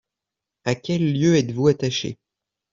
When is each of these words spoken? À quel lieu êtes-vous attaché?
À 0.65 0.73
quel 0.73 1.13
lieu 1.13 1.35
êtes-vous 1.37 1.67
attaché? 1.67 2.17